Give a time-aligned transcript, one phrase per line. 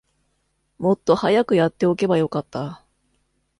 [0.79, 2.83] もっと早くやっておけばよかった